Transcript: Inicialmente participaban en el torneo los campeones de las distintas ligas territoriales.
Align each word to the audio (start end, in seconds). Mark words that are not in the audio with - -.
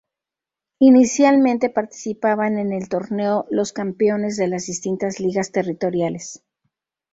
Inicialmente 0.79 1.69
participaban 1.69 2.57
en 2.57 2.73
el 2.73 2.89
torneo 2.89 3.45
los 3.51 3.71
campeones 3.71 4.35
de 4.35 4.47
las 4.47 4.65
distintas 4.65 5.19
ligas 5.19 5.51
territoriales. 5.51 6.43